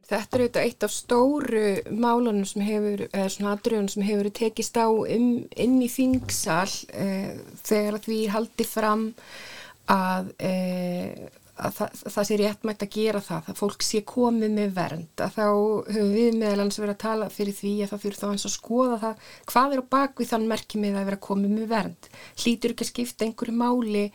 Þetta 0.05 0.37
er 0.37 0.41
auðvitað 0.43 0.67
eitt 0.67 0.83
af 0.85 0.91
stóru 0.93 1.63
málunum 1.89 2.45
sem 2.45 2.61
hefur, 2.61 3.07
eða 3.09 3.29
svona 3.33 3.55
aðröðunum 3.55 3.89
sem 3.89 4.03
hefur 4.05 4.29
tekist 4.37 4.77
á 4.77 4.85
um, 4.85 5.31
inn 5.49 5.79
í 5.81 5.87
þingsal 5.89 6.69
eh, 6.93 7.31
þegar 7.65 7.97
því 8.05 8.19
haldi 8.35 8.67
fram 8.69 9.07
að 9.89 10.29
eh, 10.45 11.25
að 11.55 11.75
það, 11.77 11.99
það 12.13 12.27
sé 12.27 12.37
réttmætt 12.39 12.83
að 12.85 12.95
gera 12.95 13.21
það, 13.23 13.51
að 13.51 13.59
fólk 13.61 13.85
sé 13.85 14.01
komið 14.07 14.55
með 14.57 14.73
vernd, 14.75 15.23
að 15.23 15.37
þá 15.37 15.45
höfum 15.95 16.11
við 16.15 16.39
meðalans 16.41 16.79
verið 16.81 16.95
að 16.95 17.03
tala 17.05 17.29
fyrir 17.31 17.55
því 17.55 17.75
að 17.83 17.93
það 17.93 18.03
fyrir 18.05 18.19
þá 18.19 18.25
eins 18.31 18.47
að 18.49 18.55
skoða 18.55 18.97
það 19.03 19.29
hvað 19.51 19.75
er 19.75 19.83
á 19.85 19.91
bakvið 19.95 20.31
þann 20.33 20.49
merkjumið 20.51 20.99
að 20.99 21.07
vera 21.11 21.23
komið 21.29 21.55
með 21.55 21.71
vernd. 21.71 22.11
Hlýtur 22.43 22.75
ekki 22.75 22.85
að 22.85 22.91
skipta 22.91 23.27
einhverju 23.27 23.55
máli 23.61 24.05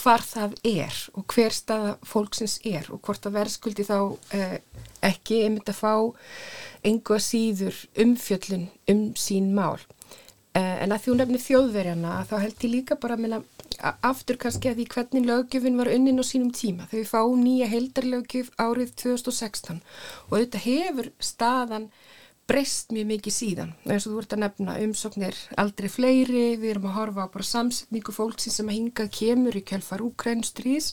hvar 0.00 0.24
það 0.24 0.54
er 0.64 0.98
og 1.12 1.26
hver 1.34 1.54
staða 1.54 1.96
fólksins 2.08 2.58
er 2.64 2.88
og 2.92 3.02
hvort 3.04 3.26
að 3.28 3.36
verðskuldi 3.36 3.84
þá 3.86 3.96
eh, 4.34 4.58
ekki 5.04 5.42
einmitt 5.44 5.68
að 5.68 5.82
fá 5.82 5.94
einhvað 6.82 7.24
síður 7.26 7.82
umfjöllun 8.00 8.70
um 8.90 9.02
sín 9.18 9.52
mál. 9.56 9.80
Eh, 10.52 10.78
en 10.84 10.92
að 10.92 11.06
þú 11.06 11.14
nefnir 11.16 11.40
þjóðverjana 11.40 12.16
þá 12.28 12.32
held 12.42 12.64
ég 12.66 12.72
líka 12.74 12.96
bara 13.00 13.16
minna 13.16 13.38
aftur 14.04 14.36
kannski 14.36 14.68
að 14.68 14.82
því 14.82 14.84
hvernig 14.92 15.28
lögjöfin 15.30 15.78
var 15.80 15.88
unnin 15.88 16.20
á 16.20 16.24
sínum 16.28 16.50
tíma. 16.52 16.88
Við 16.92 17.06
fáum 17.08 17.40
nýja 17.40 17.70
heldarlögjöf 17.72 18.50
árið 18.60 18.92
2016 19.00 19.80
og 20.28 20.34
þetta 20.36 20.60
hefur 20.66 21.08
staðan 21.24 21.88
breyst 22.50 22.92
mjög 22.92 23.08
mikið 23.14 23.36
síðan. 23.36 23.72
Eins 23.86 24.04
og 24.04 24.12
þú 24.12 24.20
ert 24.20 24.34
að 24.36 24.42
nefna 24.42 24.76
umsóknir 24.84 25.38
aldrei 25.62 25.88
fleiri, 25.88 26.44
við 26.60 26.74
erum 26.74 26.90
að 26.90 26.96
horfa 26.98 27.24
á 27.24 27.32
bara 27.32 27.48
samsetningu 27.48 28.12
fólksins 28.12 28.58
sem 28.60 28.68
að 28.68 28.76
hingað 28.76 29.12
kemur 29.16 29.56
í 29.56 29.64
kjálfar 29.64 30.04
úkrænstrís 30.04 30.92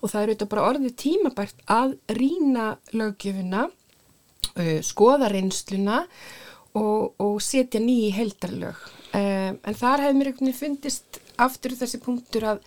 og 0.00 0.08
það 0.08 0.20
er 0.22 0.32
auðvitað 0.32 0.52
bara 0.54 0.66
orðið 0.70 0.96
tímabært 1.04 1.64
að 1.68 1.96
rína 2.08 2.70
lögjöfina 2.96 3.66
uh, 3.68 4.80
skoða 4.86 5.28
reynsluna 5.34 6.04
og, 6.04 6.53
og 6.74 7.36
setja 7.42 7.80
nýji 7.80 8.10
heldarlög 8.16 8.80
um, 9.14 9.58
en 9.62 9.78
þar 9.78 10.06
hefur 10.06 10.18
mér 10.18 10.32
einhvern 10.32 10.50
veginn 10.50 10.60
fundist 10.60 11.20
aftur 11.44 11.74
þessi 11.78 11.98
punktur 12.02 12.46
að 12.52 12.60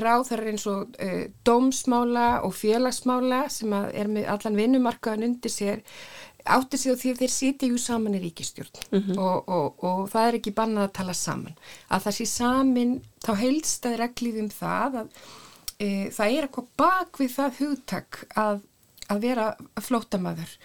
ráðar 0.00 0.44
eins 0.50 0.66
og 0.70 0.96
uh, 1.02 1.26
dómsmála 1.46 2.42
og 2.46 2.54
félagsmála 2.54 3.44
sem 3.50 3.74
er 3.74 4.10
með 4.10 4.30
allan 4.34 4.58
vinnumarkaðan 4.58 5.26
undir 5.30 5.54
sér 5.54 5.84
áttir 6.44 6.80
sig 6.80 6.94
á 6.94 6.96
því 6.96 7.10
að 7.12 7.20
þeir 7.20 7.32
sitja 7.34 7.68
jú 7.68 7.78
saman 7.78 8.16
í 8.16 8.20
ríkistjórn 8.22 8.80
mm 8.90 9.00
-hmm. 9.00 9.18
og, 9.18 9.48
og, 9.48 9.84
og 9.84 10.00
það 10.10 10.28
er 10.28 10.38
ekki 10.38 10.56
bannað 10.56 10.88
að 10.88 10.96
tala 10.98 11.14
saman. 11.14 11.56
Að 11.90 12.02
það 12.04 12.16
sé 12.16 12.26
samin 12.26 12.94
þá 13.24 13.32
heilst 13.42 13.86
að 13.86 13.98
reglið 14.00 14.40
um 14.40 14.50
það 14.50 14.98
að 15.02 15.08
e, 15.78 15.88
það 16.10 16.26
er 16.26 16.46
eitthvað 16.46 16.68
bak 16.76 17.20
við 17.20 17.30
það 17.34 17.60
hugtak 17.60 18.24
að, 18.36 18.62
að 19.08 19.20
vera 19.20 19.46
flótamaður 19.80 20.56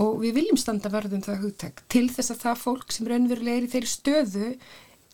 og 0.00 0.16
við 0.22 0.40
viljum 0.40 0.58
standa 0.60 0.90
verðum 0.92 1.22
það 1.24 1.44
hugtak. 1.44 1.84
Til 1.92 2.08
þess 2.12 2.34
að 2.34 2.42
það 2.46 2.64
fólk 2.64 2.94
sem 2.94 3.10
raunverulega 3.10 3.60
er 3.60 3.68
í 3.68 3.72
þeirri 3.74 3.92
stöðu 3.92 4.48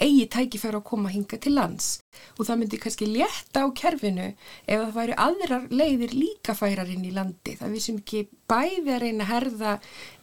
eigi 0.00 0.26
tækifæra 0.32 0.80
að 0.80 0.86
koma 0.88 1.10
hinga 1.12 1.38
til 1.40 1.52
lands. 1.56 1.88
Og 2.38 2.46
það 2.48 2.60
myndi 2.60 2.78
kannski 2.80 3.08
létta 3.08 3.64
á 3.64 3.68
kerfinu 3.76 4.30
ef 4.30 4.80
það 4.80 4.94
væri 4.96 5.16
aðrar 5.26 5.66
leiðir 5.72 6.14
líka 6.16 6.54
færar 6.56 6.88
inn 6.92 7.04
í 7.04 7.12
landi. 7.14 7.56
Það 7.60 7.74
við 7.74 7.84
sem 7.84 8.00
ekki 8.00 8.22
bæði 8.50 8.94
að 8.94 9.02
reyna 9.04 9.26
að 9.26 9.30
herða 9.34 9.74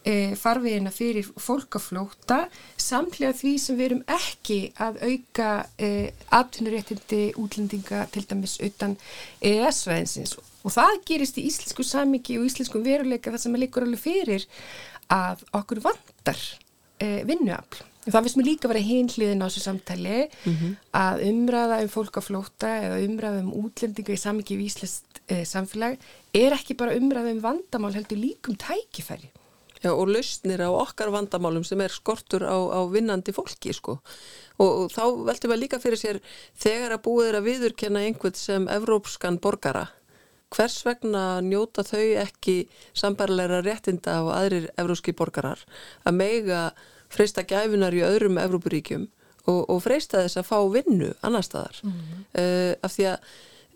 e, 0.02 0.16
farvegina 0.40 0.94
fyrir 0.94 1.30
fólkaflóta 1.30 2.40
samlega 2.82 3.38
því 3.38 3.54
sem 3.62 3.78
við 3.78 3.90
erum 3.92 4.04
ekki 4.18 4.60
að 4.82 5.02
auka 5.06 5.52
e, 5.78 5.92
atvinnuréttindi 6.40 7.24
útlendinga 7.38 8.06
til 8.14 8.26
dæmis 8.30 8.58
utan 8.66 8.98
EES-veðinsins 9.46 10.38
og 10.40 10.54
það 10.74 10.96
gerist 11.10 11.38
í 11.38 11.48
íslensku 11.50 11.86
samingi 11.88 12.40
og 12.40 12.48
íslenskum 12.50 12.86
veruleika 12.86 13.34
það 13.34 13.44
sem 13.44 13.56
er 13.56 13.64
líkur 13.66 13.88
alveg 13.88 14.04
fyrir 14.04 14.48
að 15.14 15.46
okkur 15.56 15.84
vandar 15.86 16.42
e, 17.00 17.24
vinnuafl 17.28 17.86
Það 18.08 18.24
finnst 18.24 18.38
mér 18.40 18.48
líka 18.48 18.68
að 18.68 18.72
vera 18.72 18.88
hinliðin 18.88 19.44
á 19.44 19.48
þessu 19.48 19.62
samtali 19.66 20.20
mm 20.28 20.54
-hmm. 20.54 20.76
að 20.96 21.24
umræða 21.28 21.80
um 21.84 21.90
fólkaflóta 21.92 22.70
eða 22.86 23.02
umræða 23.04 23.42
um 23.44 23.50
útlendinga 23.66 24.14
í 24.14 24.22
samvikið 24.22 24.62
í 24.62 24.68
Íslands 24.70 25.04
eh, 25.28 25.44
samfélag 25.44 25.98
er 26.34 26.56
ekki 26.56 26.78
bara 26.78 26.96
umræða 26.96 27.34
um 27.36 27.42
vandamál 27.44 27.94
heldur 27.94 28.18
líkum 28.18 28.56
tækifæri. 28.56 29.30
Já 29.84 29.92
og 29.92 30.08
lausnir 30.08 30.62
á 30.64 30.72
okkar 30.72 31.12
vandamálum 31.12 31.64
sem 31.64 31.82
er 31.82 31.92
skortur 31.92 32.48
á, 32.48 32.56
á 32.56 32.82
vinnandi 32.90 33.32
fólki 33.36 33.74
sko 33.74 34.00
og, 34.58 34.72
og 34.80 34.92
þá 34.92 35.04
veltum 35.28 35.52
við 35.52 35.60
líka 35.60 35.80
fyrir 35.80 36.00
sér 36.00 36.20
þegar 36.56 36.96
að 36.96 37.04
búið 37.04 37.28
er 37.28 37.36
að 37.36 37.48
viðurkenna 37.50 38.00
einhvern 38.00 38.34
sem 38.34 38.68
evrópskan 38.68 39.38
borgara 39.38 39.88
hvers 40.56 40.78
vegna 40.86 41.40
njóta 41.44 41.84
þau 41.86 42.06
ekki 42.24 42.58
sambarleira 42.96 43.60
réttinda 43.66 44.20
á 44.20 44.24
aðrir 44.40 44.70
evrópski 44.80 45.16
borgarar? 45.18 45.60
Að 46.08 46.20
meiga 46.22 46.62
freista 47.12 47.44
gæfinar 47.48 47.96
í 47.96 48.04
öðrum 48.06 48.40
Evrópuríkjum 48.42 49.08
og, 49.48 49.62
og 49.68 49.84
freista 49.84 50.24
þess 50.24 50.42
að 50.42 50.50
fá 50.50 50.58
vinnu 50.72 51.12
annar 51.26 51.46
staðar? 51.46 51.80
Mm 51.84 51.94
-hmm. 51.94 52.26
uh, 52.42 52.74
af 52.84 52.96
því 52.96 53.08
að 53.12 53.18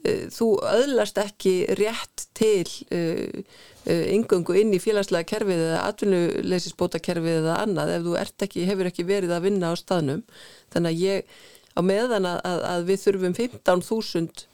uh, 0.08 0.26
þú 0.38 0.50
öðlast 0.72 1.22
ekki 1.22 1.56
rétt 1.80 2.28
til 2.38 2.68
uh, 2.92 3.42
yngöngu 3.88 4.56
inn 4.60 4.76
í 4.76 4.80
félagslega 4.84 5.28
kerfið 5.28 5.64
eða 5.68 5.86
atvinnuleysisbóta 5.90 7.00
kerfið 7.00 7.42
eða 7.42 7.62
annað 7.64 7.96
ef 7.96 8.06
þú 8.06 8.20
ekki, 8.22 8.68
hefur 8.70 8.92
ekki 8.92 9.08
verið 9.08 9.32
að 9.36 9.48
vinna 9.50 9.72
á 9.72 9.76
staðnum. 9.76 10.24
Þannig 10.72 10.92
að 10.92 11.02
ég 11.02 11.26
á 11.76 11.82
meðan 11.82 12.26
að, 12.28 12.64
að 12.68 12.86
við 12.86 13.04
þurfum 13.06 13.34
15.000 13.34 14.48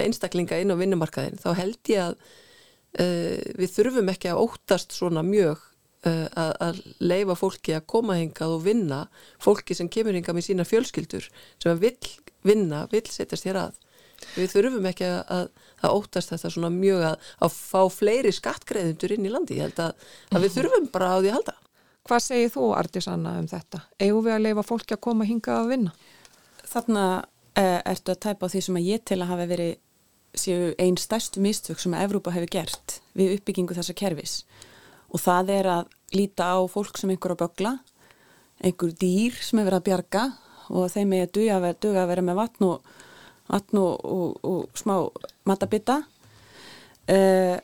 einstaklinga 0.00 0.58
inn 0.60 0.74
á 0.74 0.80
vinnumarkaðin 0.80 1.38
þá 1.42 1.50
held 1.58 1.92
ég 1.92 2.08
að 2.08 2.32
við 3.58 3.70
þurfum 3.74 4.10
ekki 4.12 4.28
að 4.30 4.42
óttast 4.44 4.92
svona 4.94 5.24
mjög 5.26 5.62
Uh, 6.04 6.26
að, 6.36 6.50
að 6.60 6.78
leifa 7.00 7.34
fólki 7.38 7.72
að 7.72 7.86
koma 7.88 8.18
hingað 8.18 8.50
og 8.58 8.66
vinna 8.66 8.98
fólki 9.40 9.72
sem 9.72 9.88
kemur 9.88 10.12
hingað 10.12 10.36
með 10.36 10.44
sína 10.50 10.66
fjölskyldur 10.68 11.30
sem 11.62 11.78
vil 11.80 11.94
vinna, 12.44 12.82
vil 12.92 13.00
setjast 13.08 13.46
hér 13.48 13.56
að 13.62 13.78
við 14.34 14.50
þurfum 14.52 14.88
ekki 14.90 15.06
að, 15.08 15.48
að 15.80 15.94
óttast 15.96 16.34
þetta 16.34 16.50
svona 16.52 16.70
mjög 16.74 17.06
að, 17.08 17.30
að 17.48 17.56
fá 17.56 17.80
fleiri 17.88 18.34
skattgreðundur 18.36 19.16
inn 19.16 19.24
í 19.24 19.32
landi 19.32 19.56
ég 19.62 19.70
held 19.70 19.80
að 19.80 19.94
við 20.34 20.44
mhm. 20.44 20.54
þurfum 20.58 20.90
bara 20.92 21.08
á 21.08 21.16
því 21.16 21.30
að 21.30 21.36
halda 21.38 21.56
Hvað 22.04 22.20
segir 22.20 22.50
þú 22.52 22.66
Artisanna 22.76 23.38
um 23.40 23.46
þetta? 23.48 23.80
Egu 24.04 24.18
við 24.26 24.34
að 24.34 24.44
leifa 24.44 24.68
fólki 24.68 24.92
að 24.98 25.04
koma 25.06 25.24
hingað 25.24 25.62
að 25.62 25.70
vinna? 25.72 25.92
Þarna 26.68 27.04
ertu 27.54 28.14
að 28.14 28.22
tæpa 28.26 28.48
á 28.48 28.52
því 28.52 28.62
sem 28.66 28.78
að 28.80 28.88
ég 28.88 29.02
til 29.06 29.20
að 29.20 29.30
hafa 29.30 29.48
verið 29.50 29.74
séu 30.34 30.72
einn 30.82 30.96
stærstu 30.98 31.42
mistök 31.42 31.78
sem 31.78 31.94
að 31.94 32.08
Evrópa 32.08 32.32
hefur 32.34 32.50
gert 32.50 32.98
við 33.14 33.36
uppbyggingu 33.36 33.76
þessa 33.76 33.94
kervis 33.96 34.38
og 35.14 35.22
það 35.22 35.52
er 35.54 35.68
að 35.70 35.92
líta 36.14 36.50
á 36.50 36.58
fólk 36.70 36.98
sem 36.98 37.12
einhver 37.14 37.34
að 37.34 37.44
bögla, 37.44 37.76
einhver 38.62 38.94
dýr 38.98 39.36
sem 39.38 39.60
verið 39.62 39.78
að 39.78 39.86
bjarga 39.88 40.24
og 40.74 40.90
þeim 40.90 41.14
er 41.14 41.28
að 41.28 41.34
duga 41.36 42.02
að 42.02 42.10
vera, 42.10 42.24
með 42.24 42.40
vatn 42.40 42.66
og, 42.66 42.90
vatn 43.50 43.80
og, 43.82 43.94
og, 44.02 44.36
og 44.42 44.78
smá 44.78 44.96
matabita 45.46 46.00
uh, 46.02 47.56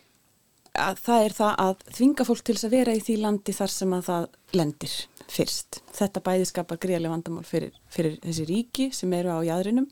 að 0.71 1.03
það 1.03 1.25
er 1.25 1.37
það 1.41 1.55
að 1.65 1.87
þvinga 1.97 2.27
fólk 2.29 2.45
til 2.45 2.57
þess 2.57 2.69
að 2.69 2.77
vera 2.77 2.95
í 2.95 3.03
því 3.05 3.17
landi 3.25 3.57
þar 3.57 3.75
sem 3.75 3.97
að 3.97 4.07
það 4.11 4.29
lendir 4.61 4.97
fyrst. 5.31 5.81
Þetta 5.95 6.23
bæði 6.27 6.49
skapar 6.51 6.81
greiðlega 6.83 7.15
vandamál 7.15 7.47
fyrir, 7.47 7.73
fyrir 7.93 8.19
þessi 8.25 8.47
ríki 8.49 8.91
sem 8.95 9.13
eru 9.17 9.37
á 9.37 9.41
jæðrinum 9.47 9.89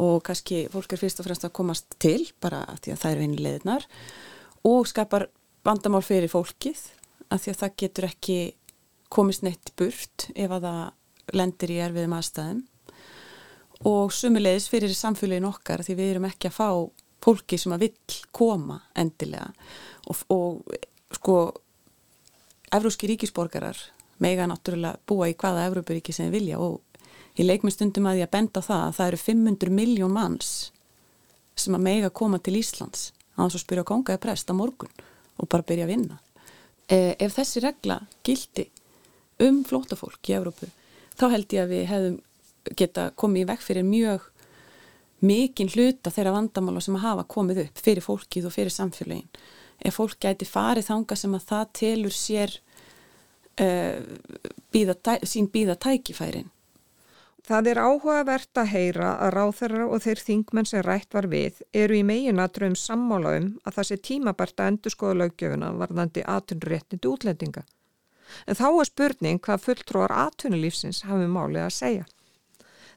og 0.00 0.22
kannski 0.24 0.64
fólk 0.72 0.94
er 0.94 1.00
fyrst 1.00 1.20
og 1.20 1.28
fremst 1.28 1.44
að 1.48 1.56
komast 1.56 1.98
til 2.00 2.30
bara 2.40 2.62
að 2.70 2.84
því 2.84 2.94
að 2.94 3.02
það 3.02 3.14
eru 3.14 3.26
einu 3.26 3.44
leðinar 3.44 3.86
og 4.70 4.88
skapar 4.88 5.26
vandamál 5.66 6.02
fyrir 6.04 6.32
fólkið 6.32 6.86
að 7.30 7.44
því 7.44 7.52
að 7.52 7.60
það 7.62 7.76
getur 7.82 8.08
ekki 8.08 8.38
komist 9.12 9.44
neitt 9.44 9.72
burt 9.78 10.28
ef 10.34 10.54
að 10.56 10.66
það 10.68 11.36
lendir 11.36 11.74
í 11.74 11.80
erfiðum 11.84 12.16
aðstæðum 12.16 12.62
og 13.90 14.12
sumulegis 14.12 14.68
fyrir 14.70 14.92
samfélagin 14.96 15.48
okkar 15.48 15.84
því 15.84 15.96
við 15.98 16.12
erum 16.14 16.28
ekki 16.28 16.50
að 16.50 16.56
fá 16.56 16.68
fólki 17.20 17.58
sem 17.60 17.74
að 17.76 17.86
vill 17.86 18.18
koma 18.32 18.80
endilega 18.98 19.50
og, 20.08 20.24
og 20.32 21.16
sko 21.16 21.36
evróski 22.72 23.10
ríkisborgarar 23.10 23.78
mega 24.20 24.46
náttúrulega 24.48 25.00
búa 25.08 25.28
í 25.30 25.36
hvaða 25.38 25.66
Evrópuríki 25.70 26.14
sem 26.14 26.30
vilja 26.32 26.60
og 26.60 26.80
ég 27.38 27.46
leik 27.46 27.64
mér 27.64 27.74
stundum 27.76 28.08
að 28.10 28.22
ég 28.22 28.28
að 28.28 28.34
benda 28.36 28.62
það 28.64 28.84
að 28.86 28.96
það 28.98 29.10
eru 29.10 29.22
500 29.24 29.74
miljón 29.76 30.14
manns 30.14 30.50
sem 31.56 31.76
að 31.76 31.86
mega 31.86 32.10
koma 32.10 32.40
til 32.40 32.56
Íslands 32.60 33.10
að 33.34 33.44
hans 33.44 33.56
og 33.56 33.64
spyrja 33.64 33.86
kongaði 33.88 34.22
prest 34.22 34.52
á 34.52 34.54
morgun 34.56 34.92
og 35.40 35.48
bara 35.48 35.64
byrja 35.66 35.86
að 35.86 35.92
vinna. 35.94 36.18
Eh, 36.90 37.14
ef 37.18 37.36
þessi 37.36 37.62
regla 37.64 38.00
gildi 38.26 38.66
um 39.40 39.62
flótafólk 39.64 40.28
í 40.28 40.36
Evrópu 40.36 40.68
þá 41.16 41.24
held 41.34 41.54
ég 41.54 41.64
að 41.64 41.72
við 41.74 41.86
hefðum 41.90 42.18
geta 42.76 43.08
komið 43.16 43.44
í 43.44 43.48
vekk 43.50 43.64
fyrir 43.64 43.86
mjög 43.86 44.26
mikinn 45.24 45.70
hluta 45.72 46.12
þeirra 46.12 46.34
vandamála 46.36 46.80
sem 46.84 46.96
að 46.96 47.06
hafa 47.06 47.26
komið 47.28 47.64
upp 47.66 47.82
fyrir 47.84 48.04
fólkið 48.04 48.48
og 48.48 48.54
fyrir 48.54 48.74
samfélagin. 48.74 49.28
Ef 49.80 49.96
fólk 49.96 50.18
gæti 50.20 50.48
farið 50.48 50.88
þanga 50.90 51.16
sem 51.16 51.36
að 51.36 51.46
það 51.48 51.70
telur 51.80 52.16
sér 52.16 52.56
uh, 53.60 54.00
bíða, 54.72 54.96
sín 55.28 55.50
býða 55.52 55.76
tækifærin. 55.80 56.50
Það 57.50 57.70
er 57.72 57.80
áhugavert 57.82 58.58
að 58.60 58.68
heyra 58.74 59.14
að 59.24 59.32
ráþæra 59.34 59.86
og 59.88 60.02
þeir 60.04 60.20
þingmenn 60.22 60.68
sem 60.68 60.84
rætt 60.86 61.16
var 61.16 61.26
við 61.32 61.62
eru 61.74 61.96
í 61.98 62.04
meginatrum 62.06 62.76
sammála 62.78 63.32
um 63.40 63.48
að 63.64 63.78
það 63.78 63.88
sé 63.88 63.96
tímabært 64.06 64.60
að 64.60 64.70
endur 64.70 64.94
skoða 64.94 65.16
löggjöfuna 65.22 65.72
varðandi 65.80 66.22
atunréttindi 66.30 67.10
útlendinga. 67.10 67.64
En 68.46 68.54
þá 68.54 68.68
er 68.68 68.90
spurning 68.90 69.42
hvað 69.42 69.64
fulltróðar 69.64 70.16
atunulífsins 70.28 71.02
hafi 71.08 71.26
málið 71.26 71.64
að 71.64 71.76
segja. 71.80 72.06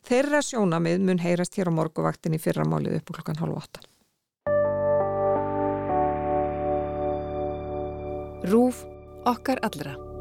Þeirra 0.04 0.44
sjónamið 0.44 1.02
mun 1.08 1.24
heyrast 1.24 1.58
hér 1.58 1.72
á 1.72 1.78
morguvaktin 1.80 2.36
í 2.36 2.44
fyrra 2.44 2.68
málið 2.68 3.00
upp 3.00 3.14
klukkan 3.16 3.42
halv 3.42 3.58
8. 3.64 3.90
Rúf 8.52 8.84
okkar 9.26 9.64
allra. 9.64 10.13